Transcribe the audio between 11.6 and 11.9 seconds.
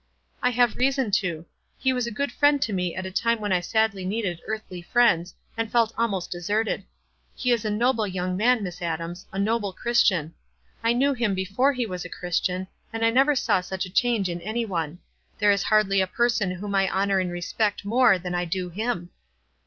he